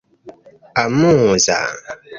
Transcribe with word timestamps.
amuza 0.83 1.57